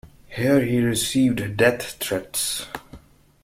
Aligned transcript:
Here 0.29 0.61
he 0.61 0.79
received 0.81 1.57
death-threats. 1.57 2.65